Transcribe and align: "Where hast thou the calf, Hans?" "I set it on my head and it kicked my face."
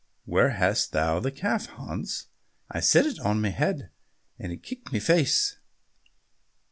"Where 0.25 0.49
hast 0.49 0.93
thou 0.93 1.19
the 1.19 1.29
calf, 1.29 1.67
Hans?" 1.67 2.25
"I 2.71 2.79
set 2.79 3.05
it 3.05 3.19
on 3.19 3.39
my 3.39 3.49
head 3.49 3.91
and 4.39 4.51
it 4.51 4.63
kicked 4.63 4.91
my 4.91 4.97
face." 4.97 5.59